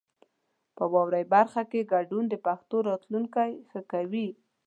په 0.75 0.83
واورئ 0.93 1.23
برخه 1.33 1.61
کې 1.71 1.89
ګډون 1.93 2.23
د 2.29 2.35
پښتو 2.45 2.77
راتلونکی 2.89 3.51
ښه 3.69 3.79
کوي. 3.91 4.27